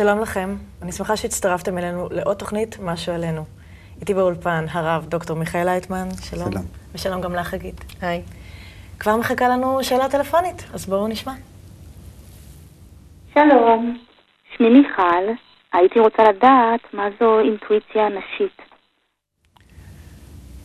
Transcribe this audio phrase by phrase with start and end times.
[0.00, 3.44] שלום לכם, אני שמחה שהצטרפתם אלינו לעוד תוכנית משהו עלינו.
[4.00, 6.52] איתי באולפן הרב דוקטור מיכאל לייטמן, שלום.
[6.52, 6.64] שלום.
[6.94, 7.84] ושלום גם לך, חגית.
[8.00, 8.22] היי.
[8.98, 11.32] כבר מחכה לנו שאלה טלפונית, אז בואו נשמע.
[13.34, 13.98] שלום,
[14.56, 15.32] שמי מיכל,
[15.72, 18.62] הייתי רוצה לדעת מה זו אינטואיציה נשית.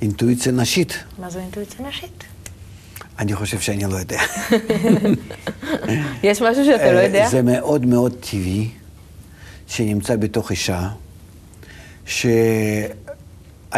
[0.02, 2.24] אינטואיציה נשית, מה זו אינטואיציה נשית?
[3.20, 4.20] אני חושב שאני לא יודע.
[6.30, 7.24] יש משהו שאתה לא יודע?
[7.24, 8.70] אה, זה מאוד מאוד טבעי
[9.68, 10.90] שנמצא בתוך אישה,
[12.06, 12.28] שעל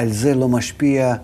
[0.08, 1.16] זה לא משפיע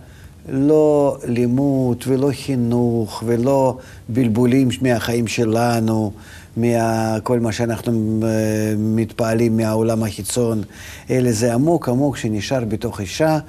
[0.49, 3.77] לא לימוד ולא חינוך ולא
[4.09, 6.13] בלבולים מהחיים שלנו,
[6.57, 10.63] מכל מה שאנחנו אה, מתפעלים מהעולם החיצון,
[11.09, 13.39] אלא זה עמוק עמוק שנשאר בתוך אישה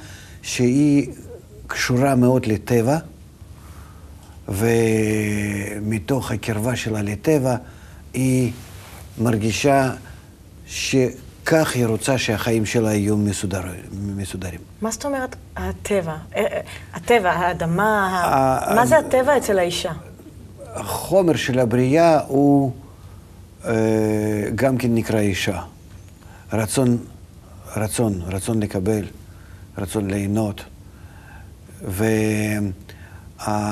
[0.42, 1.06] שהיא
[1.66, 2.98] קשורה מאוד לטבע.
[4.48, 7.56] ומתוך הקרבה שלה לטבע,
[8.14, 8.52] היא
[9.18, 9.92] מרגישה
[10.74, 13.60] שכך היא רוצה שהחיים שלה יהיו מסודר,
[13.92, 14.60] מסודרים.
[14.82, 16.16] מה זאת אומרת הטבע?
[16.36, 16.60] אה, אה,
[16.94, 19.92] הטבע, האדמה, ה- מה זה הטבע אצל האישה?
[20.74, 22.72] החומר של הבריאה הוא
[23.64, 23.72] אה,
[24.54, 25.60] גם כן נקרא אישה.
[26.52, 26.98] רצון,
[27.76, 29.04] רצון, רצון לקבל,
[29.78, 30.64] רצון ליהנות.
[33.38, 33.62] והנשים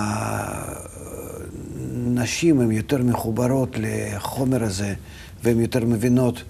[2.60, 4.94] הן יותר מחוברות לחומר הזה,
[5.42, 6.42] והן יותר מבינות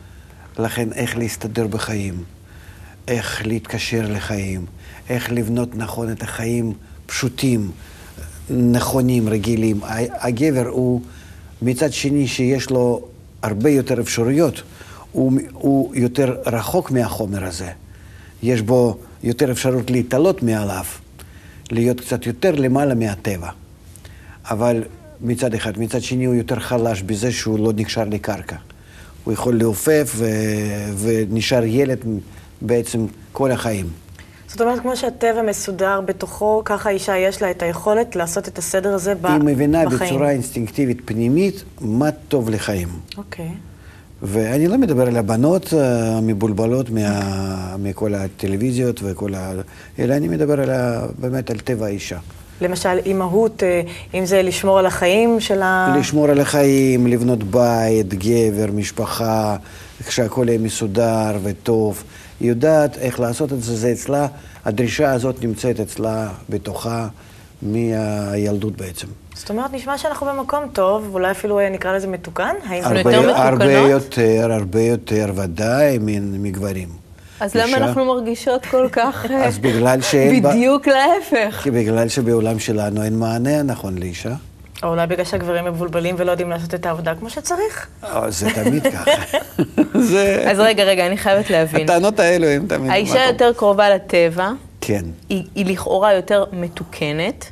[0.59, 2.25] לכן איך להסתדר בחיים,
[3.09, 4.67] איך להתקשר לחיים,
[5.09, 6.73] איך לבנות נכון את החיים
[7.07, 7.71] פשוטים,
[8.51, 9.81] נכונים, רגילים.
[10.11, 11.01] הגבר הוא,
[11.63, 13.09] מצד שני, שיש לו
[13.43, 14.63] הרבה יותר אפשרויות,
[15.13, 17.71] הוא, הוא יותר רחוק מהחומר הזה.
[18.43, 20.85] יש בו יותר אפשרות להתעלות מעליו,
[21.71, 23.51] להיות קצת יותר למעלה מהטבע.
[24.45, 24.85] אבל
[25.21, 28.57] מצד אחד, מצד שני הוא יותר חלש בזה שהוא לא נקשר לקרקע.
[29.25, 30.27] הוא יכול לעופף ו...
[30.99, 31.99] ונשאר ילד
[32.61, 33.87] בעצם כל החיים.
[34.49, 38.95] זאת אומרת, כמו שהטבע מסודר בתוכו, ככה האישה יש לה את היכולת לעשות את הסדר
[38.95, 40.11] הזה ב- היא מבינה בחיים.
[40.11, 42.89] בצורה אינסטינקטיבית פנימית מה טוב לחיים.
[43.19, 43.51] אוקיי.
[44.23, 47.77] ואני לא מדבר על הבנות אה, המבולבלות מה...
[47.79, 49.53] מכל הטלוויזיות וכל ה...
[49.99, 51.07] אלא אני מדבר על ה...
[51.19, 52.19] באמת על טבע האישה.
[52.63, 53.81] למשל, אימהות, אה,
[54.15, 55.97] אם זה לשמור על החיים של ה...
[55.99, 59.57] לשמור על החיים, לבנות בית, גבר, משפחה,
[60.09, 62.05] שהכל יהיה מסודר וטוב.
[62.41, 64.27] היא יודעת איך לעשות את זה, זה אצלה,
[64.65, 67.09] הדרישה הזאת נמצאת אצלה בתוכה
[67.63, 69.07] מהילדות בעצם.
[69.35, 72.55] זאת אומרת, נשמע שאנחנו במקום טוב, ואולי אפילו אה, נקרא לזה מתוקן.
[72.67, 73.61] האם זה אנחנו יותר מתוקנות?
[73.61, 75.99] הרבה יותר, הרבה יותר ודאי
[76.39, 77.02] מגברים.
[77.43, 80.43] אז למה אנחנו מרגישות כל כך אז בגלל שאין...
[80.43, 81.61] בה- בדיוק להפך?
[81.63, 84.33] כי בגלל שבעולם שלנו אין מענה נכון לאישה.
[84.83, 87.87] או אולי בגלל שהגברים מבולבלים ולא יודעים לעשות את העבודה כמו שצריך.
[88.05, 89.11] אה, זה תמיד ככה.
[90.11, 90.45] זה...
[90.51, 91.83] אז רגע, רגע, אני חייבת להבין.
[91.83, 92.91] הטענות האלו הן תמיד...
[92.91, 93.27] האישה.
[93.27, 94.51] יותר קרובה לטבע,
[94.81, 97.47] כן, היא היא לכאורה יותר מתוקנת,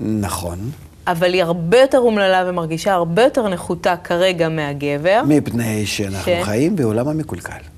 [0.00, 0.58] נכון.
[1.06, 5.22] אבל היא הרבה יותר אומללה ומרגישה הרבה יותר נחותה כרגע מהגבר.
[5.26, 6.40] מפני שאנחנו כן.
[6.44, 7.73] חיים בעולם המקולקל.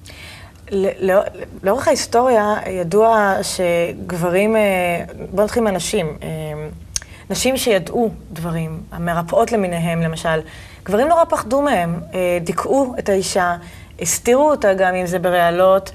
[0.70, 1.22] לא-
[1.62, 6.28] לאורך ההיסטוריה ידוע שגברים, אה, בוא נתחיל מהנשים, אה,
[7.30, 10.40] נשים שידעו דברים, המרפאות למיניהם למשל,
[10.84, 13.56] גברים נורא פחדו מהם, אה, דיכאו את האישה,
[14.00, 15.90] הסתירו אותה גם אם זה ברעלות,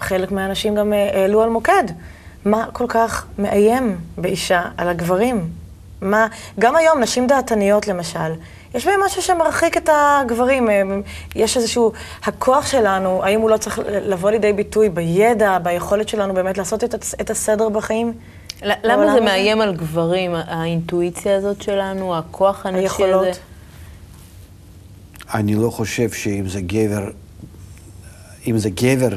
[0.00, 1.84] חלק מהאנשים גם העלו על מוקד.
[2.44, 5.48] מה כל כך מאיים באישה על הגברים?
[6.00, 6.26] מה,
[6.58, 8.32] גם היום, נשים דעתניות למשל,
[8.74, 10.68] יש בהם משהו שמרחיק את הגברים.
[11.34, 11.92] יש איזשהו,
[12.24, 16.94] הכוח שלנו, האם הוא לא צריך לבוא לידי ביטוי בידע, ביכולת שלנו באמת לעשות את,
[17.20, 18.12] את הסדר בחיים?
[18.62, 19.20] למה זה הזה?
[19.20, 23.04] מאיים על גברים, האינטואיציה הזאת שלנו, הכוח הנשי הזה?
[23.04, 23.38] היכולות.
[25.34, 27.10] אני לא חושב שאם זה גבר,
[28.46, 29.16] אם זה גבר,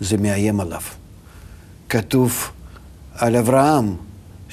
[0.00, 0.80] זה מאיים עליו.
[1.88, 2.50] כתוב
[3.14, 3.96] על אברהם,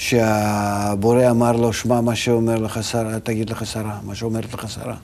[0.01, 4.95] שהבורא אמר לו, שמע מה שאומר לך שרה, תגיד לך שרה, מה שאומרת לך שרה.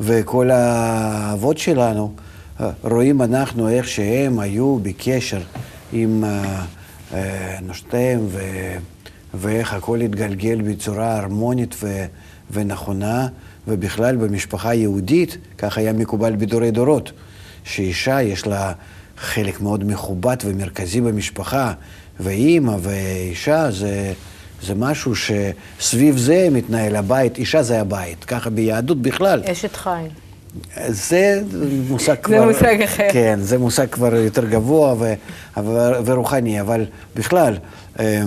[0.00, 2.12] וכל האבות שלנו,
[2.60, 5.40] אה, רואים אנחנו איך שהם היו בקשר
[5.92, 6.64] עם אה,
[7.14, 8.40] אה, נשותיהם, ו...
[9.34, 12.04] ואיך הכל התגלגל בצורה הרמונית ו...
[12.50, 13.28] ונכונה,
[13.68, 17.12] ובכלל במשפחה יהודית, כך היה מקובל בדורי דורות,
[17.64, 18.72] שאישה יש לה
[19.22, 21.72] חלק מאוד מכובד ומרכזי במשפחה,
[22.20, 24.12] ואימא ואישה זה,
[24.62, 29.42] זה משהו שסביב זה מתנהל הבית, אישה זה הבית, ככה ביהדות בכלל.
[29.44, 30.08] אשת חיל.
[30.88, 31.42] זה
[31.88, 32.44] מושג כבר...
[32.46, 33.08] מושג אחר.
[33.12, 35.14] כן, זה מושג כבר יותר גבוה ו,
[35.56, 36.84] ו, ורוחני, אבל
[37.16, 37.56] בכלל,
[38.00, 38.22] אה,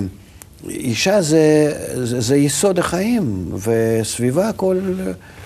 [0.68, 1.72] אישה זה,
[2.04, 4.78] זה, זה יסוד החיים, וסביבה כל,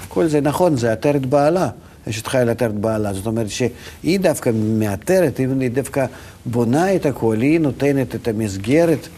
[0.09, 1.69] כל זה נכון, זה עטרת בעלה.
[2.11, 3.13] אשת חיל עטרת בעלה.
[3.13, 6.07] זאת אומרת שהיא דווקא מאתרת, היא דווקא
[6.47, 9.09] בונה את הכל, היא נותנת את המסגרת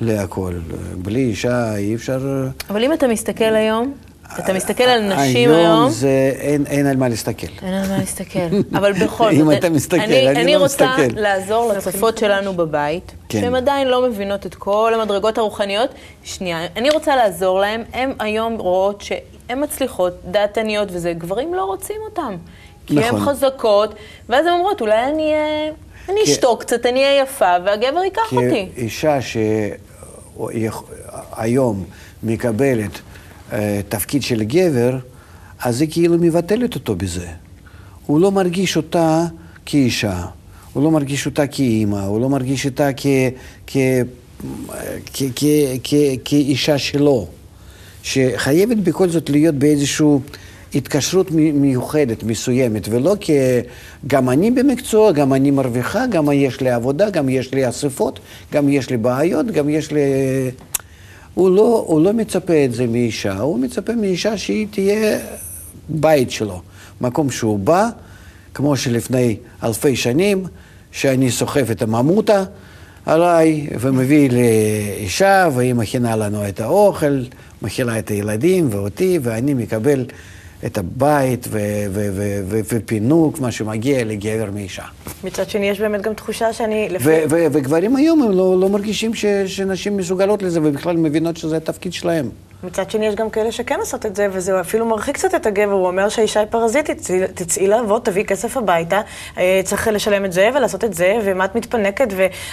[0.00, 0.54] להכל.
[0.96, 2.48] בלי אישה אי אפשר...
[2.70, 3.94] אבל אם אתה מסתכל היום,
[4.38, 5.60] אתה מסתכל על נשים היום...
[5.60, 7.46] היום זה, אין, אין על מה להסתכל.
[7.62, 8.38] אין על מה להסתכל.
[8.74, 11.20] אבל בכל זאת, אם אתה מסתכל, אני, אני, אני לא רוצה מסתכל.
[11.20, 13.40] לעזור לצופות שלנו בבית, כן.
[13.40, 15.90] שהן עדיין לא מבינות את כל המדרגות הרוחניות.
[16.24, 17.82] שנייה, אני רוצה לעזור להן.
[17.92, 19.02] הן היום רואות
[19.52, 22.36] שהן מצליחות, דעתניות וזה, גברים לא רוצים אותן.
[22.86, 23.20] כי הן נכון.
[23.34, 23.94] חזקות,
[24.28, 25.32] ואז הן אומרות, אולי אני.
[26.08, 28.68] אני כי- אשתוק קצת, אני אהיה יפה, והגבר ייקח כי אותי.
[28.76, 29.18] אישה
[31.32, 31.84] שהיום
[32.22, 32.90] מקבלת
[33.52, 34.96] אה, תפקיד של גבר,
[35.60, 37.26] אז היא כאילו מבטלת אותו בזה.
[38.06, 39.24] הוא לא מרגיש אותה
[39.66, 40.24] כאישה,
[40.72, 43.06] הוא לא מרגיש אותה כאימא, הוא לא מרגיש אותה כ...
[43.66, 43.76] כ...
[45.14, 45.22] כ...
[45.36, 45.44] כ...
[45.84, 45.94] כ...
[46.24, 47.26] כאישה שלו,
[48.02, 50.06] שחייבת בכל זאת להיות באיזושהי
[50.74, 53.32] התקשרות מי- מיוחדת, מסוימת, ולא כי
[54.06, 58.18] גם אני במקצוע, גם אני מרוויחה, גם יש לי עבודה, גם יש לי אספות,
[58.52, 60.00] גם יש לי בעיות, גם יש לי...
[61.34, 65.18] הוא לא, הוא לא מצפה את זה מאישה, הוא מצפה מאישה שהיא תהיה
[65.88, 66.60] בית שלו,
[67.00, 67.88] מקום שהוא בא,
[68.54, 70.44] כמו שלפני אלפי שנים,
[70.92, 72.44] שאני סוחב את הממותה
[73.06, 77.22] עליי ומביא לאישה, והיא מכינה לנו את האוכל,
[77.62, 80.04] מכילה את הילדים ואותי, ואני מקבל
[80.66, 81.48] את הבית
[82.48, 84.82] ופינוק, מה שמגיע לגבר מאישה.
[85.24, 86.88] מצד שני, יש באמת גם תחושה שאני...
[86.90, 91.36] לפי- ו- ו- וגברים היום הם לא, לא מרגישים ש- שנשים מסוגלות לזה, ובכלל מבינות
[91.36, 92.28] שזה התפקיד שלהם.
[92.64, 95.72] מצד שני, יש גם כאלה שכן עושות את זה, וזה אפילו מרחיק קצת את הגבר.
[95.72, 99.00] הוא אומר שהאישה היא פרזיטית, צאי- תצאי לעבוד, תביאי כסף הביתה,
[99.38, 102.08] אה, צריך לשלם את זה ולעשות את זה, ומה את מתפנקת,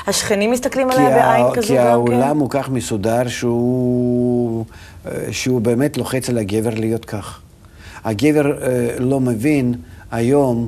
[0.08, 1.88] והשכנים מסתכלים עליה בעין ה- כזו כי גם כן.
[1.90, 4.66] העולם הוא כך מסודר שהוא,
[5.06, 7.40] אה, שהוא באמת לוחץ על הגבר להיות כך.
[8.06, 8.68] הגבר אה,
[9.00, 9.74] לא מבין
[10.12, 10.68] היום,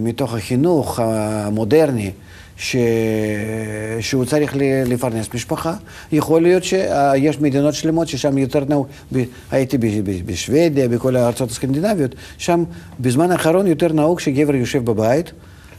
[0.00, 2.10] מתוך החינוך המודרני,
[2.56, 2.76] ש...
[4.00, 4.52] שהוא צריך
[4.86, 5.74] לפרנס משפחה.
[6.12, 11.50] יכול להיות שיש מדינות שלמות ששם יותר נהוג, ב- הייתי ב- ב- בשוודיה, בכל הארצות
[11.50, 12.64] הסקנדינביות, שם
[13.00, 15.32] בזמן האחרון יותר נהוג שגבר יושב בבית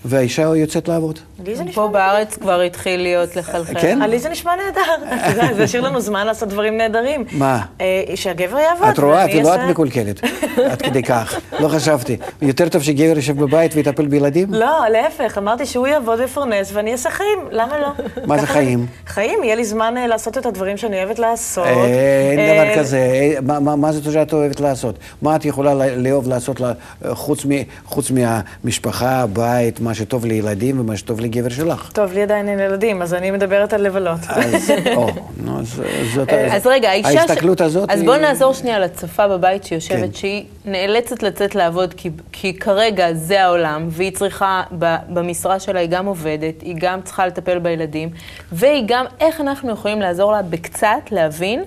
[0.06, 1.19] והאישה יוצאת לעבוד.
[1.46, 3.74] לי זה נשמע פה בארץ כבר התחיל להיות לחלחל.
[3.81, 4.00] כן?
[4.10, 5.16] לי זה נשמע נהדר.
[5.56, 7.24] זה השאיר לנו זמן לעשות דברים נהדרים.
[7.31, 7.62] מה?
[7.81, 8.88] אה, שהגבר יעבוד.
[8.90, 10.22] את רואה, ואני אפילו את מקולקלת,
[10.72, 11.40] עד כדי כך.
[11.60, 12.18] לא חשבתי.
[12.42, 14.54] יותר טוב שגבר יושב בבית ויטפל בילדים?
[14.54, 17.88] לא, להפך, אמרתי שהוא יעבוד ויפרנס ואני אעשה חיים, למה לא?
[18.25, 18.86] מה זה חיים?
[19.08, 21.66] חיים, יהיה לי זמן אה, לעשות את הדברים שאני אוהבת לעשות.
[21.68, 23.00] אין אה, דבר כזה.
[23.42, 24.96] מה- זאת שאת אוהבת לעשות?
[25.22, 26.62] מה את יכולה לאהוב לעשות
[27.86, 31.92] חוץ מהמשפחה, הבית, מה שטוב לילדים ומה שטוב לגבר שלך?
[31.92, 34.19] טוב, לי עדיין אין ילדים, אז אני מדברת על לבלות.
[34.30, 35.09] אז, או,
[35.44, 35.81] נו, אז
[36.13, 36.30] זאת...
[36.30, 37.21] אז רגע, האישה...
[37.21, 40.13] ההסתכלות הזאת אז בואו נעזור שנייה לצופה בבית שיושבת, כן.
[40.13, 44.63] שהיא נאלצת לצאת לעבוד, כי, כי כרגע זה העולם, והיא צריכה,
[45.10, 48.10] במשרה שלה היא גם עובדת, היא גם צריכה לטפל בילדים,
[48.51, 51.63] והיא גם, איך אנחנו יכולים לעזור לה בקצת להבין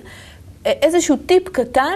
[0.65, 1.93] אה, איזשהו טיפ קטן,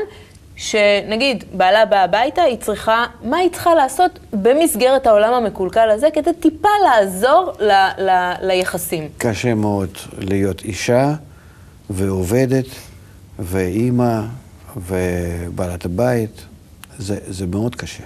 [0.56, 6.34] שנגיד, בעלה באה הביתה, היא צריכה, מה היא צריכה לעשות במסגרת העולם המקולקל הזה, כדי
[6.40, 9.08] טיפה לעזור ל, ל, ליחסים.
[9.18, 11.14] קשה מאוד להיות אישה
[11.90, 12.66] ועובדת
[13.40, 14.22] ואימא
[14.76, 16.42] ובעלת הבית.
[16.98, 18.04] זה, זה מאוד קשה.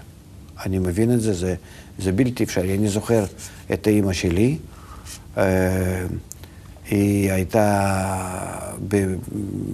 [0.66, 1.56] אני מבין את זה, זה,
[2.00, 2.78] זה בלתי אפשרי.
[2.78, 3.24] אני זוכר
[3.74, 4.58] את האימא שלי.
[5.38, 6.06] אה,
[6.90, 7.94] היא הייתה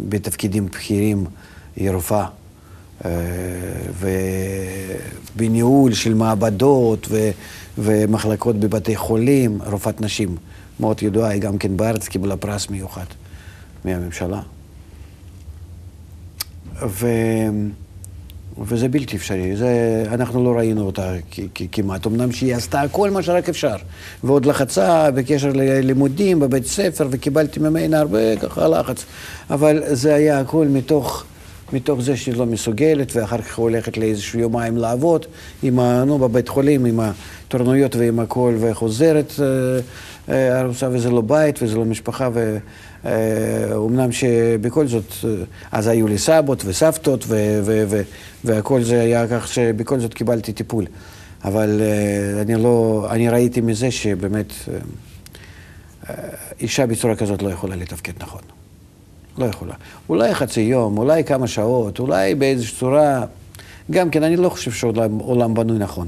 [0.10, 1.26] בתפקידים בכירים,
[1.76, 2.26] היא רופאה.
[3.06, 3.12] אה,
[5.36, 7.30] ובניהול של מעבדות ו,
[7.78, 10.36] ומחלקות בבתי חולים, רופאת נשים
[10.80, 13.06] מאוד ידועה, היא גם כן בארץ קיבלה פרס מיוחד
[13.86, 14.40] מהממשלה.
[16.88, 17.08] ו...
[18.62, 23.24] וזה בלתי אפשרי, זה, אנחנו לא ראינו אותה כ- כמעט, אמנם שהיא עשתה כל מה
[23.24, 23.76] שרק אפשר,
[24.24, 29.06] ועוד לחצה בקשר ללימודים בבית ספר, וקיבלתי ממנה הרבה ככה לחץ,
[29.50, 31.24] אבל זה היה הכל מתוך,
[31.74, 35.26] מתוך זה שהיא לא מסוגלת, ואחר כך הולכת לאיזשהו יומיים לעבוד,
[35.64, 39.80] עם ה, נו, בבית חולים, עם התורנויות ועם הכל, וחוזרת אה,
[40.34, 42.58] אה, ארוסה, וזה לא בית, וזה לא משפחה, ו...
[43.06, 43.12] אה,
[43.76, 45.30] אומנם שבכל זאת, אה,
[45.72, 48.02] אז היו לי סבות וסבתות, ו- ו- ו-
[48.44, 50.86] והכל זה היה כך שבכל זאת קיבלתי טיפול.
[51.44, 54.78] אבל אה, אני לא, אני ראיתי מזה שבאמת אה,
[56.10, 56.16] אה,
[56.60, 58.42] אישה בצורה כזאת לא יכולה לתפקד נכון.
[59.38, 59.74] לא יכולה.
[60.10, 63.26] אולי חצי יום, אולי כמה שעות, אולי באיזושהי צורה...
[63.92, 66.08] גם כן, אני לא חושב שהעולם עולם בנוי נכון.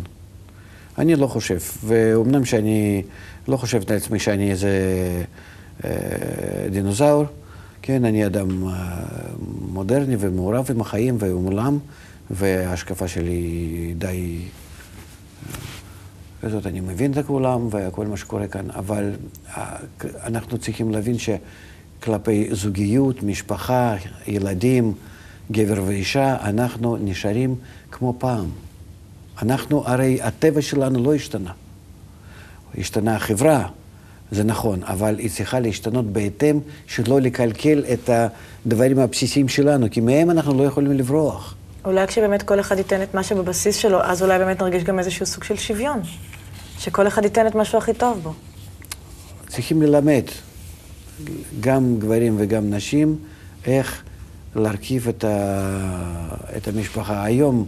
[0.98, 1.60] אני לא חושב.
[1.84, 3.04] ואומנם שאני
[3.48, 4.70] לא חושב לעצמי שאני איזה
[5.86, 5.90] אה,
[6.72, 7.26] דינוזאור,
[7.82, 8.74] כן, אני אדם אה,
[9.72, 11.80] מודרני ומעורב עם החיים ועם העולם,
[12.32, 14.42] וההשקפה שלי היא די
[16.42, 19.12] כזאת, אני מבין את כולם וכל מה שקורה כאן, אבל
[19.58, 19.78] אה,
[20.24, 21.18] אנחנו צריכים להבין
[22.06, 23.96] שכלפי זוגיות, משפחה,
[24.28, 24.94] ילדים,
[25.52, 27.56] גבר ואישה, אנחנו נשארים
[27.92, 28.46] כמו פעם.
[29.42, 31.52] אנחנו, הרי הטבע שלנו לא השתנה.
[32.78, 33.68] השתנה החברה,
[34.32, 40.32] זה נכון, אבל היא צריכה להשתנות בהתאם שלא לקלקל את הדברים הבסיסיים שלנו, כי מהם
[40.32, 41.56] אנחנו לא יכולים לברוח.
[41.86, 45.26] אולי כשבאמת כל אחד ייתן את מה שבבסיס שלו, אז אולי באמת נרגיש גם איזשהו
[45.26, 46.02] סוג של שוויון.
[46.80, 48.34] שכל אחד ייתן את משהו הכי טוב בו.
[49.48, 50.24] צריכים ללמד,
[51.60, 53.16] גם גברים וגם נשים,
[53.66, 54.04] איך
[54.56, 55.70] להרכיב את, ה...
[56.58, 57.24] את המשפחה.
[57.24, 57.66] היום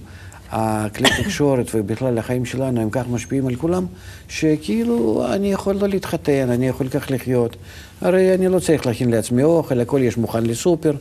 [0.52, 3.86] הכלי תקשורת ובכלל החיים שלנו הם כך משפיעים על כולם,
[4.30, 7.56] שכאילו אני יכול לא להתחתן, אני יכול כך לחיות.
[8.02, 10.94] הרי אני לא צריך להכין לעצמי אוכל, הכל יש מוכן לסופר.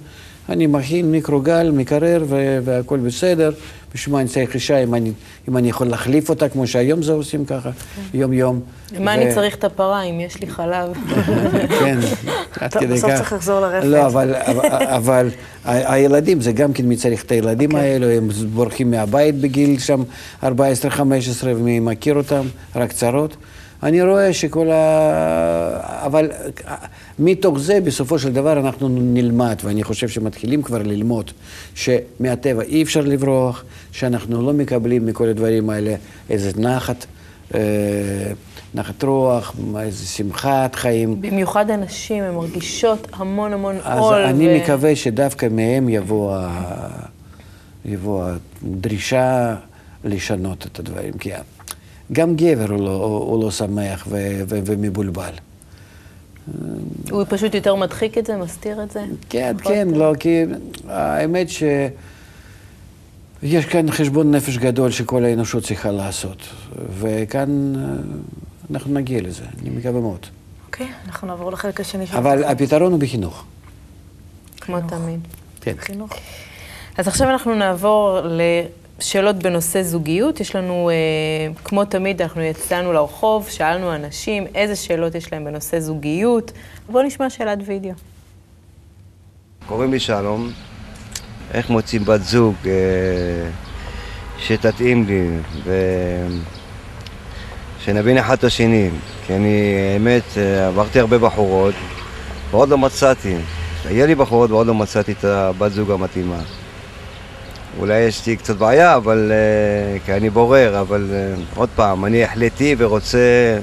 [0.48, 2.24] אני מכין מיקרוגל, מקרר
[2.64, 3.50] והכל בסדר.
[3.94, 5.12] בשביל מה אני צריך אישה אם אני,
[5.48, 7.70] אם אני יכול להחליף אותה, כמו שהיום זה עושים ככה,
[8.14, 8.60] יום-יום.
[9.00, 10.92] מה אני צריך את הפרה אם יש לי חלב?
[11.80, 11.98] כן,
[12.60, 12.92] עד כדי כך.
[12.94, 13.84] בסוף צריך לחזור לרפת.
[13.86, 15.28] לא, אבל, אבל, אבל
[15.64, 17.76] ה- הילדים, זה גם כן מי צריך את הילדים כן.
[17.76, 20.02] האלו, הם בורחים מהבית בגיל שם
[20.42, 20.46] 14-15,
[21.42, 22.42] ומי מכיר אותם,
[22.76, 23.36] רק צרות.
[23.82, 26.06] אני רואה שכל ה...
[26.06, 26.30] אבל
[27.18, 31.30] מתוך זה, בסופו של דבר, אנחנו נלמד, ואני חושב שמתחילים כבר ללמוד
[31.74, 35.94] שמהטבע אי אפשר לברוח, שאנחנו לא מקבלים מכל הדברים האלה
[36.30, 37.06] איזה נחת,
[37.54, 37.60] אה,
[38.74, 41.20] נחת רוח, איזה שמחת חיים.
[41.20, 44.14] במיוחד הנשים, הן מרגישות המון המון אז עול.
[44.14, 46.88] אני ו- מקווה שדווקא מהם יבוא, ה...
[47.84, 48.24] יבוא
[48.62, 49.54] הדרישה
[50.04, 51.12] לשנות את הדברים.
[51.12, 51.30] כי
[52.12, 54.40] גם גבר הוא לא, הוא לא שמח ו...
[54.48, 54.58] ו...
[54.66, 55.32] ומבולבל.
[57.10, 59.04] הוא פשוט יותר מדחיק את זה, מסתיר את זה?
[59.28, 59.72] כן, פחות?
[59.72, 60.42] כן, לא, כי
[60.88, 61.62] האמת ש...
[63.42, 66.38] יש כאן חשבון נפש גדול שכל האנושות צריכה לעשות,
[66.98, 67.82] וכאן אה,
[68.70, 70.26] אנחנו נגיע לזה, אני מקווה מאוד.
[70.66, 73.44] אוקיי, אנחנו נעבור לחלק השני של אבל הפתרון הוא בחינוך.
[74.60, 75.20] כמו תמיד.
[75.60, 75.74] כן.
[75.78, 76.12] החינוך.
[76.98, 78.20] אז עכשיו אנחנו נעבור
[78.98, 80.40] לשאלות בנושא זוגיות.
[80.40, 80.94] יש לנו, אה,
[81.64, 86.52] כמו תמיד, אנחנו יצאנו לרחוב, שאלנו אנשים איזה שאלות יש להם בנושא זוגיות.
[86.88, 87.92] בואו נשמע שאלת וידאו.
[89.68, 90.50] קוראים לי שלום,
[91.54, 92.72] איך מוצאים בת זוג אה,
[94.38, 95.28] שתתאים לי
[97.80, 98.90] ושנבין אחד את השני
[99.26, 101.74] כי אני, האמת, אה, עברתי הרבה בחורות
[102.50, 103.36] ועוד לא מצאתי,
[103.84, 106.40] היה לי בחורות ועוד לא מצאתי את הבת זוג המתאימה
[107.78, 109.32] אולי יש לי קצת בעיה, אבל...
[109.32, 113.58] אה, כי אני בורר, אבל אה, עוד פעם, אני החלטי ורוצה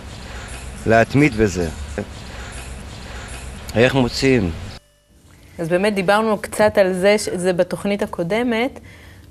[0.85, 1.69] להתמיד בזה.
[3.75, 4.51] איך מוצאים?
[5.59, 8.79] אז באמת דיברנו קצת על זה, זה בתוכנית הקודמת,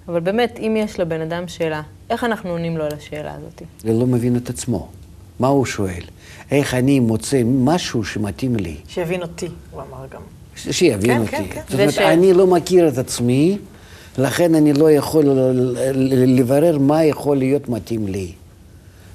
[0.08, 3.62] אבל באמת, אם יש לבן אדם שאלה, איך אנחנו עונים לו על השאלה הזאת?
[3.84, 4.88] הוא לא מבין את עצמו.
[5.40, 6.02] מה הוא שואל?
[6.50, 8.76] איך אני מוצא משהו שמתאים לי?
[8.88, 10.20] שיבין אותי, הוא אמר גם.
[10.56, 11.30] ש- שיבין כן, אותי.
[11.30, 11.60] כן, כן.
[11.68, 13.58] זאת אומרת, וש- אני לא מכיר את עצמי,
[14.18, 15.24] לכן אני לא יכול
[16.26, 18.32] לברר מה יכול להיות מתאים לי.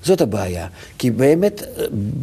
[0.04, 0.68] זאת הבעיה.
[0.98, 1.62] כי באמת,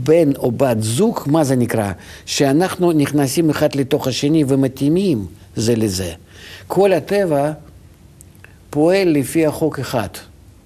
[0.04, 1.92] בן או בת זוג, מה זה נקרא?
[2.26, 5.26] שאנחנו נכנסים אחד לתוך השני ומתאימים
[5.56, 6.12] זה לזה.
[6.66, 7.52] כל הטבע
[8.70, 10.08] פועל לפי החוק אחד.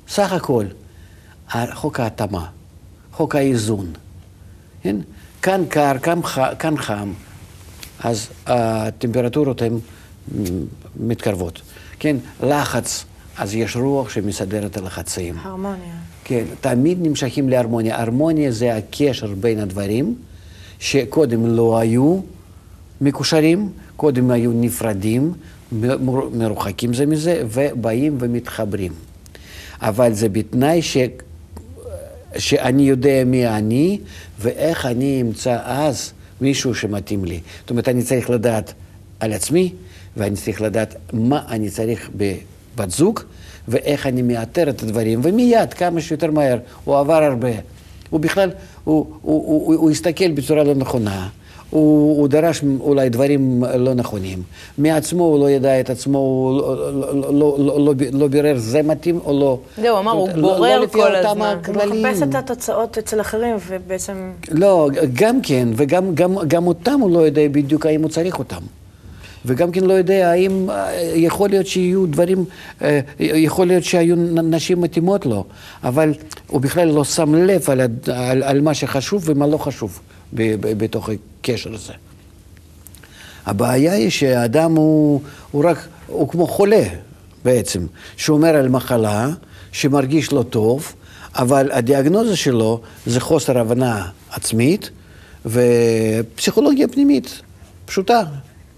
[0.09, 0.65] סך הכל,
[1.75, 2.47] חוק ההתאמה,
[3.13, 3.93] חוק האיזון.
[4.83, 4.97] כן?
[5.43, 7.13] כאן קר, כאן ח- כאן חם,
[8.01, 9.79] אז הטמפרטורות הן
[11.01, 11.61] מתקרבות.
[11.99, 13.05] כן, לחץ,
[13.39, 15.35] אז יש רוח שמסדרת את הלחצים.
[15.43, 15.95] הרמוניה.
[16.25, 18.01] כן, תמיד נמשכים להרמוניה.
[18.01, 20.15] הרמוניה זה הקשר בין הדברים,
[20.79, 22.21] שקודם לא היו
[23.01, 25.33] מקושרים, קודם היו נפרדים,
[26.33, 28.93] מרוחקים זה מזה, ובאים ומתחברים.
[29.81, 30.97] אבל זה בתנאי ש...
[32.37, 33.99] שאני יודע מי אני,
[34.39, 37.41] ואיך אני אמצא אז מישהו שמתאים לי.
[37.61, 38.73] זאת אומרת, אני צריך לדעת
[39.21, 39.73] על עצמי,
[40.17, 43.21] ואני צריך לדעת מה אני צריך בבת זוג,
[43.69, 47.51] ואיך אני מאתר את הדברים, ומיד, כמה שיותר מהר, הוא עבר הרבה.
[48.11, 48.51] הוא בכלל,
[48.85, 51.29] הוא, הוא, הוא, הוא, הוא הסתכל בצורה לא נכונה.
[51.71, 54.43] הוא, הוא דרש אולי דברים לא נכונים.
[54.79, 58.83] מעצמו הוא לא ידע את עצמו, הוא לא, לא, לא, לא, לא, לא בירר זה
[58.83, 59.59] מתאים או לא.
[59.83, 61.57] זהו, אמר, הוא זאת אומרת, בורר לא כל הזמן.
[61.67, 61.75] הוא.
[61.75, 64.33] מחפש את התוצאות אצל אחרים, ובעצם...
[64.51, 68.63] לא, גם כן, וגם גם, גם אותם הוא לא יודע בדיוק האם הוא צריך אותם.
[69.45, 72.45] וגם כן לא יודע האם אה, יכול להיות שיהיו דברים,
[72.83, 75.45] אה, יכול להיות שהיו נשים מתאימות לו,
[75.85, 76.15] אבל
[76.47, 77.81] הוא בכלל לא שם לב על,
[78.13, 80.01] על, על מה שחשוב ומה לא חשוב
[80.33, 81.09] ב- ב- בתוך
[81.43, 81.93] הקשר הזה.
[83.47, 86.85] הבעיה היא שהאדם הוא, הוא רק, הוא כמו חולה
[87.45, 89.29] בעצם, שאומר על מחלה,
[89.73, 90.93] שמרגיש לא טוב,
[91.35, 94.91] אבל הדיאגנוזה שלו זה חוסר הבנה עצמית
[95.47, 97.43] ופסיכולוגיה פנימית,
[97.87, 98.23] פשוטה.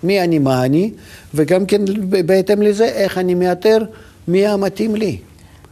[0.02, 0.90] מי אני, מה אני,
[1.35, 1.83] וגם כן
[2.26, 3.78] בהתאם לזה, איך אני מאתר
[4.28, 5.19] מי המתאים לי.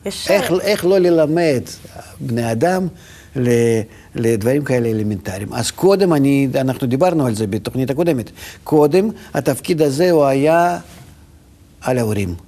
[0.07, 0.31] יש...
[0.31, 1.63] איך, איך לא ללמד
[2.21, 2.87] בני אדם
[3.37, 3.49] ל,
[4.15, 5.53] לדברים כאלה אלמנטריים.
[5.53, 8.31] אז קודם, אני, אנחנו דיברנו על זה בתוכנית הקודמת,
[8.65, 10.79] קודם התפקיד הזה הוא היה
[11.81, 12.48] על ההורים.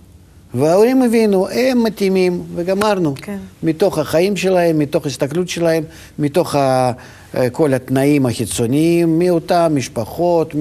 [0.54, 3.14] וההורים הבינו, הם מתאימים, וגמרנו.
[3.16, 3.38] כן.
[3.62, 5.82] מתוך החיים שלהם, מתוך ההסתכלות שלהם,
[6.18, 6.92] מתוך ה,
[7.52, 10.60] כל התנאים החיצוניים, מאותן משפחות, מ...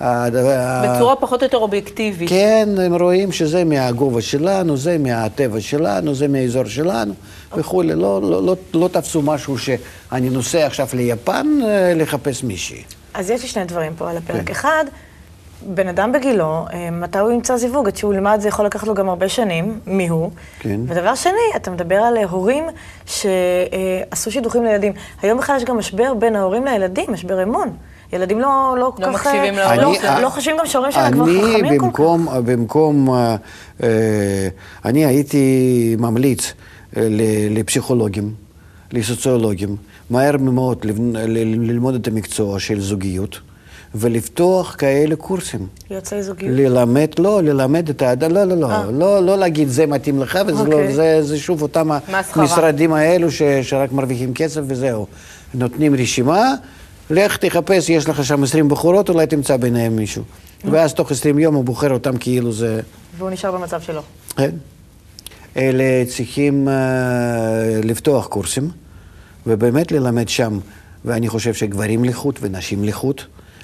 [0.00, 2.28] בצורה פחות או יותר אובייקטיבית.
[2.28, 7.14] כן, הם רואים שזה מהגובה שלנו, זה מהטבע שלנו, זה מהאזור שלנו
[7.56, 7.94] וכולי.
[7.94, 12.82] לא, לא, לא, לא תפסו משהו שאני נוסע עכשיו ליפן אה, לחפש מישהי.
[13.14, 14.46] אז יש לי שני דברים פה על הפרק.
[14.46, 14.52] כן.
[14.52, 14.84] אחד,
[15.66, 17.86] בן אדם בגילו, אה, מתי הוא ימצא זיווג?
[17.86, 20.30] עד שהוא ילמד, זה יכול לקחת לו גם הרבה שנים, מי הוא.
[20.60, 20.80] כן.
[20.86, 22.64] ודבר שני, אתה מדבר על הורים
[23.06, 24.92] שעשו שידוכים לילדים.
[25.22, 27.70] היום בכלל יש גם משבר בין ההורים לילדים, משבר אמון.
[28.12, 29.26] ילדים לא, לא כל לא כך...
[29.26, 30.22] מקשיבים להורים לא, שלהם.
[30.22, 32.00] לא חושבים גם שההורים שלהם כבר חכמים אני כל כך.
[32.00, 33.36] במקום, במקום, אה,
[33.82, 34.48] אה,
[34.84, 36.52] אני הייתי ממליץ
[36.96, 38.34] אה, ל- לפסיכולוגים,
[38.92, 39.76] לסוציולוגים,
[40.10, 43.40] מהר מאוד ללמוד את המקצוע של זוגיות
[43.94, 45.66] ולפתוח כאלה קורסים.
[45.90, 46.52] יוצאי זוגיות.
[46.56, 50.64] ללמד, לא, ללמד את האדם, לא, לא, לא, לא, לא להגיד זה מתאים לך, וזה
[50.64, 50.94] לא, אוקיי.
[50.94, 51.90] זה, זה שוב אותם.
[52.34, 55.06] המשרדים האלו ש, שרק מרוויחים כסף וזהו.
[55.54, 56.54] נותנים רשימה,
[57.10, 60.22] לך תחפש, יש לך שם 20 בחורות, אולי תמצא ביניהם מישהו.
[60.64, 62.80] ואז תוך 20 יום הוא בוחר אותם כאילו זה...
[63.18, 64.02] והוא נשאר במצב שלו.
[64.36, 64.50] כן.
[65.56, 66.70] אלה צריכים uh,
[67.86, 68.70] לפתוח קורסים,
[69.46, 70.58] ובאמת ללמד שם,
[71.04, 73.20] ואני חושב שגברים לחוד ונשים לחוד,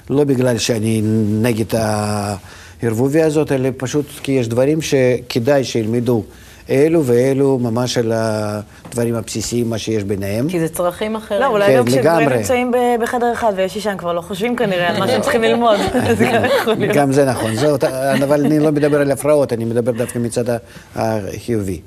[0.09, 1.01] לא בגלל שאני
[1.41, 6.23] נגד הערבוביה הזאת, אלא פשוט כי יש דברים שכדאי שילמדו
[6.69, 10.49] אלו ואלו ממש על הדברים הבסיסיים, מה שיש ביניהם.
[10.49, 11.41] כי זה צרכים אחרים.
[11.41, 12.37] לא, אולי כן, גם כשגברים לגמרי.
[12.37, 15.79] נמצאים בחדר אחד ויש אישה, הם כבר לא חושבים כנראה על מה שהם צריכים ללמוד.
[16.17, 16.95] זה גם יכול להיות.
[16.95, 20.57] גם זה נכון, זה אותה, אבל אני לא מדבר על הפרעות, אני מדבר דווקא מצד
[20.95, 21.81] החיובי.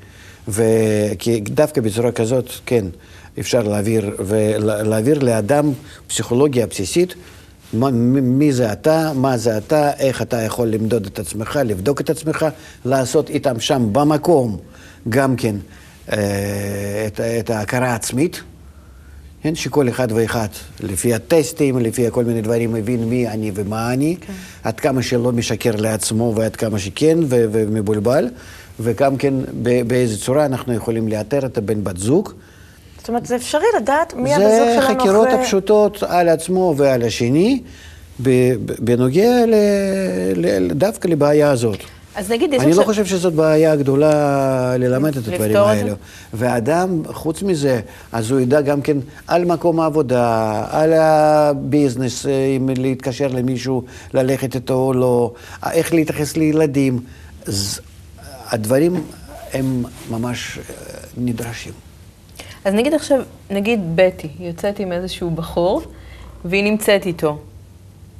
[0.47, 2.85] וכי דווקא בצורה כזאת, כן,
[3.39, 5.71] אפשר להעביר, ולהעביר לאדם
[6.07, 7.15] פסיכולוגיה בסיסית,
[7.73, 12.45] מי זה אתה, מה זה אתה, איך אתה יכול למדוד את עצמך, לבדוק את עצמך,
[12.85, 14.57] לעשות איתם שם במקום
[15.09, 15.55] גם כן
[16.11, 18.41] אה, את, את ההכרה העצמית.
[19.43, 20.47] כן, שכל אחד ואחד,
[20.79, 24.33] לפי הטסטים, לפי כל מיני דברים, מבין מי אני ומה אני, כן.
[24.63, 28.27] עד כמה שלא משקר לעצמו ועד כמה שכן ומבולבל,
[28.79, 29.33] וגם כן
[29.87, 32.33] באיזה צורה אנחנו יכולים לאתר את הבן בת זוג.
[33.03, 35.33] זאת אומרת, זה אפשרי לדעת מי הבן זוג זה שלנו אחרי...
[35.33, 37.61] הפשוטות על עצמו ועל השני,
[38.79, 39.55] בנוגע ל-
[40.35, 41.79] ל- דווקא לבעיה הזאת.
[42.15, 42.85] אז נגיד, אני לא עכשיו...
[42.85, 45.59] חושב שזאת בעיה גדולה ללמד את הדברים זה?
[45.61, 45.93] האלו.
[46.33, 47.79] ואדם, חוץ מזה,
[48.11, 54.55] אז הוא ידע גם כן על מקום העבודה, על הביזנס, אה, אם להתקשר למישהו, ללכת
[54.55, 55.33] איתו או לא,
[55.71, 56.99] איך להתייחס לילדים.
[57.47, 57.79] אז
[58.49, 59.03] הדברים
[59.53, 60.63] הם ממש אה,
[61.17, 61.73] נדרשים.
[62.65, 65.81] אז נגיד עכשיו, נגיד בטי יוצאת עם איזשהו בחור,
[66.45, 67.37] והיא נמצאת איתו.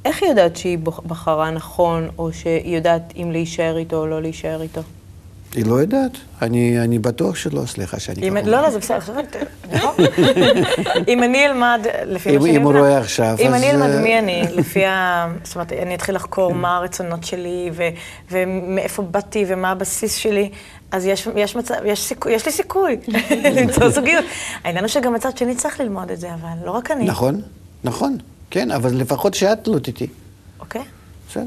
[0.04, 4.62] איך היא יודעת שהיא בחרה נכון, או שהיא יודעת אם להישאר איתו או לא להישאר
[4.62, 4.80] איתו?
[5.54, 6.10] היא לא יודעת,
[6.42, 8.62] אני, אני בטוח שלא, סליחה שאני אם- ככה לא.
[8.62, 9.14] לא, זה בסדר, עכשיו...
[9.72, 9.94] נכון.
[11.08, 13.90] אם אני אלמד, לפי אם- מה שאני אם הוא רואה עכשיו, אם אז, אני אלמד
[13.90, 15.26] אה, מי אני, לפי ה...
[15.44, 17.70] זאת אומרת, אני אתחיל לחקור מה הרצונות שלי,
[18.30, 20.50] ומאיפה באתי, ומה הבסיס שלי,
[20.92, 22.96] אז יש, יש, מצב, יש, סיכוי, יש לי סיכוי
[23.60, 24.24] למצוא זוגיות.
[24.64, 27.04] העניין הוא שגם מצד שני צריך ללמוד את זה, אבל לא רק אני.
[27.04, 27.40] נכון,
[27.84, 28.16] נכון,
[28.50, 30.06] כן, אבל לפחות שאת לא תטעי.
[30.60, 30.82] אוקיי?
[31.30, 31.42] בסדר.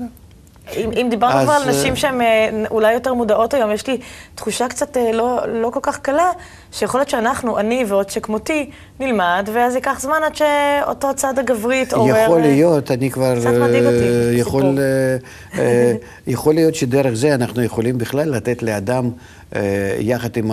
[0.76, 3.98] אם, אם דיברנו כבר על אה, נשים שהן אה, אולי יותר מודעות היום, יש לי
[4.36, 6.32] תחושה קצת אה, לא, לא כל כך קלה,
[6.72, 12.24] שיכול להיות שאנחנו, אני ועוד שכמותי, נלמד, ואז ייקח זמן עד שאותו צד הגברי יתעורר.
[12.24, 13.40] יכול אה, להיות, אני כבר...
[13.40, 14.64] קצת מדאיג אותי, אה, יכול.
[14.64, 15.18] אה,
[15.60, 15.94] אה,
[16.28, 19.12] יכול להיות שדרך זה אנחנו יכולים בכלל לתת לאדם, אה,
[20.00, 20.52] יחד עם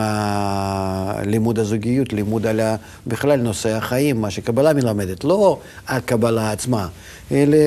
[1.26, 2.61] לימוד הזוגיות, לימוד על
[3.07, 6.88] בכלל נושא החיים, מה שקבלה מלמדת, לא הקבלה עצמה,
[7.33, 7.59] אלא...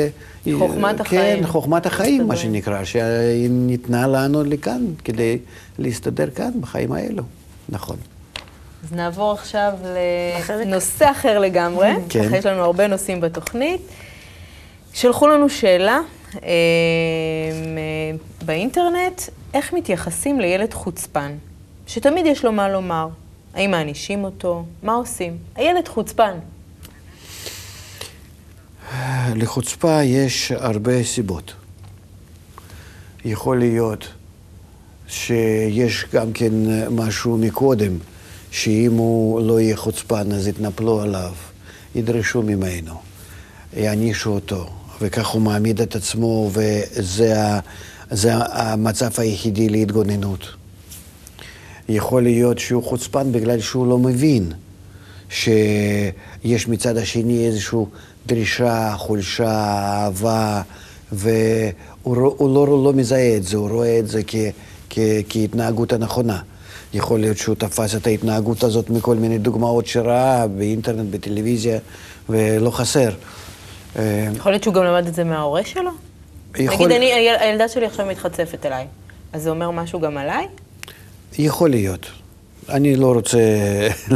[0.53, 1.47] חוכמת כן, החיים.
[1.47, 2.35] חוכמת החיים, מה.
[2.35, 5.37] שנקרא, שהיא ניתנה לנו לכאן, כדי
[5.79, 7.23] להסתדר כאן, בחיים האלו.
[7.69, 7.97] נכון.
[8.83, 9.73] אז נעבור עכשיו.
[10.49, 11.89] לנושא אחר לגמרי.
[12.09, 12.29] כן.
[12.35, 13.81] יש לנו הרבה נושאים בתוכנית.
[14.93, 15.99] שלחו לנו שאלה
[16.35, 16.49] אה, אה,
[18.45, 19.21] באינטרנט,
[19.57, 21.31] איך מתייחסים לילד חוצפן,
[21.87, 23.07] שתמיד יש לו מה לומר.
[23.53, 24.65] האם מענישים אותו?
[24.83, 25.37] מה עושים?
[25.55, 26.37] הילד חוצפן.
[29.35, 31.53] לחוצפה יש הרבה סיבות.
[33.25, 34.07] יכול להיות
[35.07, 36.53] שיש גם כן
[36.91, 37.97] משהו מקודם
[38.51, 41.33] שאם הוא לא יהיה חוצפן אז יתנפלו עליו,
[41.95, 42.93] ידרשו ממנו,
[43.77, 44.69] יענישו אותו,
[45.01, 47.59] וכך הוא מעמיד את עצמו, וזה ה,
[48.11, 50.47] זה המצב היחידי להתגוננות.
[51.89, 54.51] יכול להיות שהוא חוצפן בגלל שהוא לא מבין
[55.29, 57.79] שיש מצד השני איזושהי
[58.25, 60.61] דרישה, חולשה, אהבה,
[61.11, 64.35] והוא לא, לא מזהה את זה, הוא רואה את זה כ,
[64.89, 66.39] כ, כהתנהגות הנכונה.
[66.93, 71.79] יכול להיות שהוא תפס את ההתנהגות הזאת מכל מיני דוגמאות שראה באינטרנט, בטלוויזיה,
[72.29, 73.09] ולא חסר.
[74.35, 76.06] יכול להיות שהוא גם למד את זה מההורה שלו?
[76.59, 76.85] יכול...
[76.85, 78.85] נגיד, אני, הילדה שלי עכשיו מתחצפת אליי,
[79.33, 80.47] אז זה אומר משהו גם עליי?
[81.37, 82.05] יכול להיות.
[82.69, 83.37] אני לא רוצה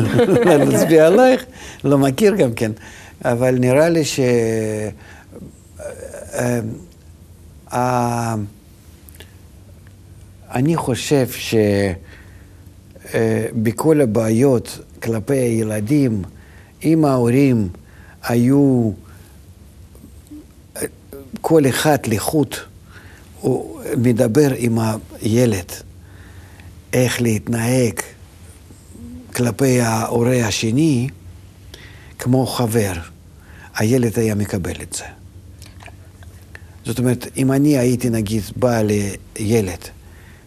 [0.59, 1.45] להצביע עלייך,
[1.83, 2.71] לא מכיר גם כן,
[3.25, 4.19] אבל נראה לי ש...
[7.73, 8.35] אה,
[10.53, 11.27] אני חושב
[13.53, 16.21] שבכל הבעיות כלפי הילדים,
[16.83, 17.69] אם ההורים
[18.23, 18.91] היו
[21.41, 22.55] כל אחד לחוט,
[23.39, 24.77] הוא מדבר עם
[25.21, 25.71] הילד
[26.93, 27.99] איך להתנהג
[29.35, 31.09] כלפי ההורה השני
[32.19, 32.93] כמו חבר,
[33.75, 35.03] הילד היה מקבל את זה.
[36.85, 39.79] זאת אומרת, אם אני הייתי נגיד בא לילד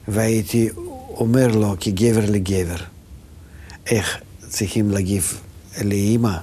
[0.08, 0.68] והייתי
[1.08, 2.76] אומר לו כגבר לגבר
[3.86, 4.18] איך
[4.48, 5.40] צריכים להגיב
[5.84, 6.36] לאימא,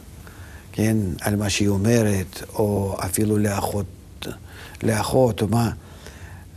[0.72, 3.86] כן, על מה שהיא אומרת, או אפילו לאחות,
[4.84, 5.72] לאחות או מה,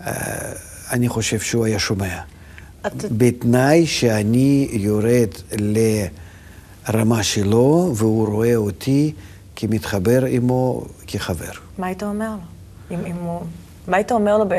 [0.06, 0.52] אה,
[0.92, 2.20] אני חושב שהוא היה שומע.
[2.86, 3.04] את...
[3.12, 5.28] בתנאי שאני יורד
[6.88, 9.12] לרמה שלו והוא רואה אותי
[9.56, 11.52] כמתחבר עמו כחבר.
[11.78, 12.96] מה היית אומר לו?
[12.96, 13.40] אם, אם הוא...
[13.88, 14.54] מה היית אומר לו ב...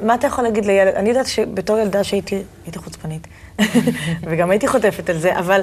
[0.00, 0.94] מה אתה יכול להגיד לילד?
[0.94, 3.26] אני יודעת שבתור ילדה שהייתי הייתי חוצפנית,
[4.30, 5.60] וגם הייתי חוטפת על זה, אבל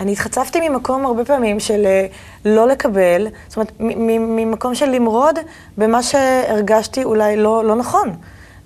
[0.00, 2.06] אני התחצפתי ממקום הרבה פעמים של אה,
[2.44, 5.38] לא לקבל, זאת אומרת, ממקום של למרוד
[5.78, 8.10] במה שהרגשתי אולי לא, לא נכון.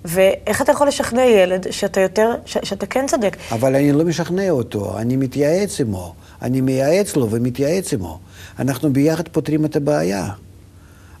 [0.05, 3.37] ואיך אתה יכול לשכנע ילד שאתה יותר, שאתה כן צודק?
[3.51, 6.13] אבל אני לא משכנע אותו, אני מתייעץ עמו.
[6.41, 8.19] אני מייעץ לו ומתייעץ עמו.
[8.59, 10.29] אנחנו ביחד פותרים את הבעיה.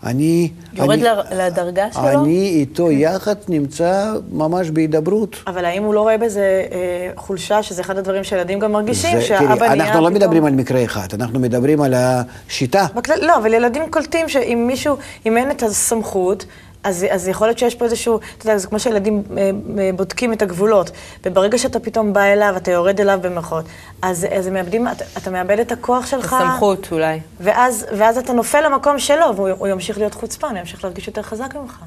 [0.05, 0.49] אני...
[0.73, 2.23] יורד אני, לדרגה שלו?
[2.23, 5.35] אני איתו יחד נמצא ממש בהידברות.
[5.47, 9.25] אבל האם הוא לא רואה בזה אה, חולשה, שזה אחד הדברים שילדים גם מרגישים, זה,
[9.25, 9.73] שהאבא נהיה...
[9.73, 10.13] אנחנו לא פתאום...
[10.13, 12.85] מדברים על מקרה אחד, אנחנו מדברים על השיטה.
[12.95, 16.45] בכלל, לא, אבל ילדים קולטים שאם מישהו, אם אין את הסמכות,
[16.83, 20.33] אז, אז יכול להיות שיש פה איזשהו, אתה יודע, זה כמו שילדים אה, אה, בודקים
[20.33, 20.91] את הגבולות,
[21.25, 23.65] וברגע שאתה פתאום בא אליו, אתה יורד אליו במרכאות,
[24.01, 26.33] אז, אז מאבדים, אתה, אתה מאבד את הכוח שלך.
[26.33, 27.19] הסמכות אולי.
[27.39, 31.55] ואז, ואז אתה נופל למקום שלו, והוא ימשיך להיות חוצפן, הוא ימשיך להרגיש יותר חזק
[31.55, 31.79] ממך.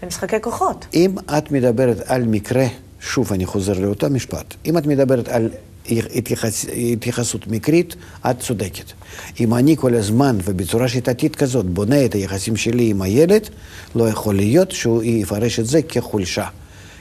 [0.00, 0.86] זה משחקי כוחות.
[0.94, 2.66] אם את מדברת על מקרה,
[3.00, 5.48] שוב אני חוזר לאותו משפט, אם את מדברת על
[6.14, 7.96] התייחס, התייחסות מקרית,
[8.30, 8.92] את צודקת.
[9.40, 13.48] אם אני כל הזמן ובצורה שיטתית כזאת בונה את היחסים שלי עם הילד,
[13.94, 16.46] לא יכול להיות שהוא יפרש את זה כחולשה.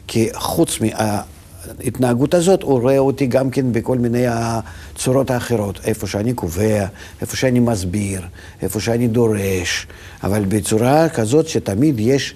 [0.07, 5.79] כי חוץ מההתנהגות הזאת, הוא רואה אותי גם כן בכל מיני הצורות האחרות.
[5.83, 6.85] איפה שאני קובע,
[7.21, 8.21] איפה שאני מסביר,
[8.61, 9.87] איפה שאני דורש,
[10.23, 12.35] אבל בצורה כזאת שתמיד יש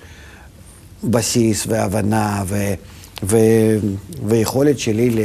[1.04, 2.74] בסיס והבנה ו...
[3.24, 3.38] ו...
[4.26, 5.20] ויכולת שלי ל...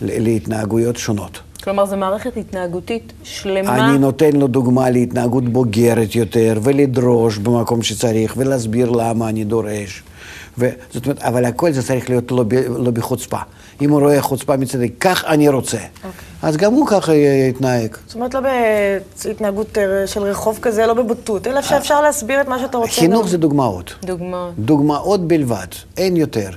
[0.00, 1.40] להתנהגויות שונות.
[1.64, 3.88] כלומר, זו מערכת התנהגותית שלמה.
[3.88, 10.02] אני נותן לו דוגמה להתנהגות בוגרת יותר, ולדרוש במקום שצריך, ולהסביר למה אני דורש.
[10.58, 10.68] ו...
[10.92, 12.54] זאת אומרת, אבל הכל זה צריך להיות לא, ב...
[12.54, 13.38] לא בחוצפה.
[13.82, 15.76] אם הוא רואה חוצפה מצדי, כך אני רוצה.
[15.76, 15.80] Okay.
[16.06, 16.10] אוקיי.
[16.42, 17.14] אז גם הוא ככה
[17.48, 17.96] יתנהג.
[18.06, 18.40] זאת אומרת, לא
[19.24, 22.92] בהתנהגות אה, של רחוב כזה, לא בבוטות, אלא שאפשר להסביר את מה שאתה רוצה.
[22.92, 23.94] חינוך זה דוגמאות.
[24.04, 24.54] דוגמאות.
[24.58, 26.50] דוגמאות בלבד, אין יותר.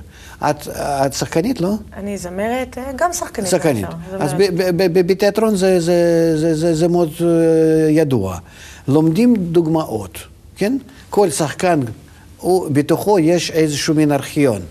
[0.43, 1.73] את, את שחקנית, לא?
[1.93, 3.49] אני זמרת, אה, גם שחקנית.
[3.49, 3.85] שחקנית.
[4.19, 4.33] אז
[4.83, 8.37] בתיאטרון זה, זה, זה, זה, זה מאוד אה, ידוע.
[8.87, 10.17] לומדים דוגמאות,
[10.55, 10.77] כן?
[11.09, 11.79] כל שחקן,
[12.37, 14.61] הוא, בתוכו יש איזשהו מין ארכיון,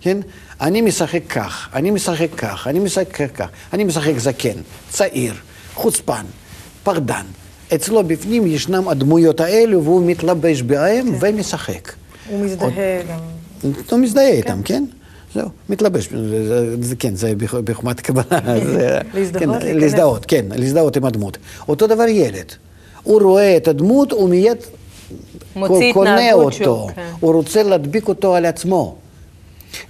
[0.00, 0.18] כן?
[0.60, 4.58] אני משחק כך, אני משחק כך, אני משחק כך, אני משחק זקן,
[4.90, 5.34] צעיר,
[5.74, 6.24] חוצפן,
[6.82, 7.24] פחדן.
[7.74, 11.34] אצלו בפנים ישנם הדמויות האלו והוא מתלבש בהם כן.
[11.34, 11.92] ומשחק.
[12.28, 12.74] הוא מזדהה עוד...
[13.08, 13.18] גם.
[13.90, 14.36] הוא מזדהה כן.
[14.36, 14.84] איתם, כן?
[15.34, 16.08] זהו, מתלבש,
[16.80, 17.32] זה, כן, זה
[17.64, 18.24] בחוכמת הקבלה.
[19.14, 21.38] להזדהות, כן, להזדהות, כן, להזדהות עם הדמות.
[21.68, 22.52] אותו דבר ילד.
[23.02, 24.56] הוא רואה את הדמות, הוא מיד
[25.92, 27.10] קונה אותו, כן.
[27.20, 28.96] הוא רוצה להדביק אותו על עצמו.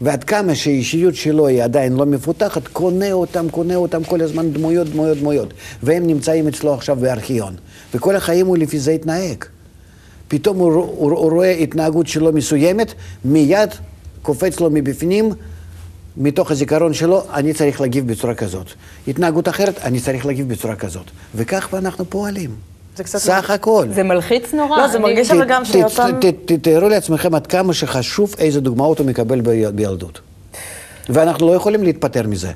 [0.01, 4.89] ועד כמה שהאישיות שלו היא עדיין לא מפותחת, קונה אותם, קונה אותם כל הזמן דמויות,
[4.89, 5.55] דמויות, דמויות.
[5.83, 7.55] והם נמצאים אצלו עכשיו בארכיון.
[7.95, 9.45] וכל החיים הוא לפי זה התנהג.
[10.29, 13.71] פתאום הוא, הוא, הוא רואה התנהגות שלו מסוימת, מיד
[14.23, 15.33] קופץ לו מבפנים
[16.17, 18.67] מתוך הזיכרון שלו, אני צריך להגיב בצורה כזאת.
[19.09, 21.05] התנהגות אחרת, אני צריך להגיב בצורה כזאת.
[21.35, 22.51] וכך אנחנו פועלים.
[22.97, 23.87] זה קצת סך הכל.
[23.95, 24.79] זה מלחיץ נורא.
[24.79, 26.11] לא, זה אני- מרגיש אבל גם שאותם...
[26.45, 30.21] תתארו לעצמכם עד כמה שחשוב איזה דוגמאות הוא מקבל ב- בילדות.
[31.09, 32.51] ואנחנו לא יכולים להתפטר מזה.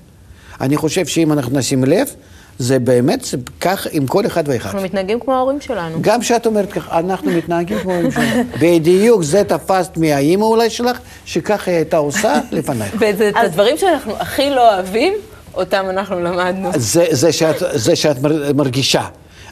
[0.60, 2.08] אני חושב שאם אנחנו נשים לב,
[2.58, 4.64] זה באמת, זה כך עם כל אחד ואחד.
[4.68, 5.98] אנחנו מתנהגים כמו ההורים שלנו.
[6.00, 8.42] גם כשאת אומרת ככה, אנחנו מתנהגים כמו ההורים שלנו.
[8.60, 12.94] בדיוק, זה תפסת מהאימא אולי שלך, שככה היא הייתה עושה לפנייך.
[12.98, 15.12] ואת הדברים שאנחנו הכי לא אוהבים,
[15.54, 16.70] אותם אנחנו למדנו.
[16.76, 19.02] זה, זה, שאת, זה שאת מר- מרגישה,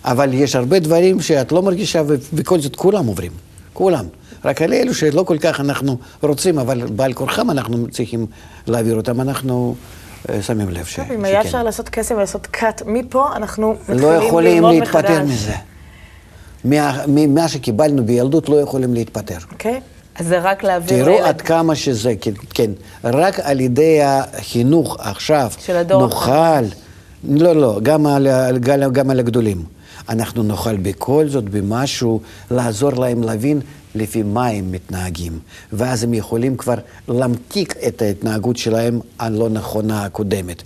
[0.04, 3.32] אבל יש הרבה דברים שאת לא מרגישה, ובכל זאת כולם עוברים,
[3.72, 4.04] כולם.
[4.44, 8.26] רק על אלו שלא כל כך אנחנו רוצים, אבל בעל כורחם אנחנו צריכים
[8.66, 9.74] להעביר אותם, אנחנו
[10.40, 11.40] שמים לב ש, טוב, אם היה.
[11.40, 15.30] אפשר לעשות קסם ולעשות קאט מפה, אנחנו מתחילים לא יכולים ללמוד להתפטר מחדש.
[15.30, 15.54] מזה.
[16.64, 19.38] מה, ממה שקיבלנו בילדות לא יכולים להתפטר.
[19.52, 19.80] אוקיי?
[20.14, 21.26] אז זה רק להעביר תראו לילד.
[21.26, 22.70] עד כמה שזה, כן, כן,
[23.04, 26.62] רק על ידי החינוך עכשיו, של הדור נוכל,
[27.24, 29.64] לא, לא, גם על, גם, גם על הגדולים.
[30.08, 33.60] אנחנו נוכל בכל זאת במשהו לעזור להם להבין
[33.94, 35.38] לפי מה הם מתנהגים.
[35.72, 36.74] ואז הם יכולים כבר
[37.08, 40.62] להמתיק את ההתנהגות שלהם הלא נכונה הקודמת.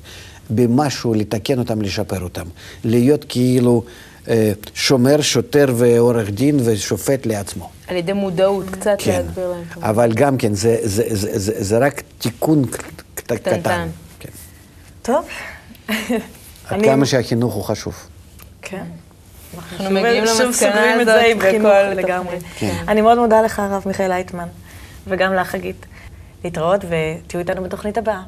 [0.51, 2.45] במשהו לתקן אותם, לשפר אותם.
[2.85, 3.85] להיות כאילו
[4.29, 7.71] אה, שומר, שוטר ועורך דין ושופט לעצמו.
[7.89, 9.63] על ידי מודעות, קצת כן, להגביר להם.
[9.79, 12.83] את אבל גם כן, זה, זה, זה, זה, זה רק תיקון ק- ק-
[13.15, 13.61] קטנטן.
[13.61, 13.89] קטן.
[14.19, 14.29] כן.
[15.03, 15.25] טוב.
[15.89, 15.99] עד
[16.71, 17.95] אני- כמה שהחינוך הוא חשוב.
[18.63, 18.85] כן.
[19.73, 21.95] אנחנו מגיעים למסקנה הזאת זה עם בכל.
[21.95, 22.37] לגמרי.
[22.59, 22.75] כן.
[22.89, 24.49] אני מאוד מודה לך, הרב מיכאל לייטמן,
[25.07, 25.87] וגם לך, חגית.
[26.45, 28.23] להתראות ותהיו איתנו בתוכנית הבאה.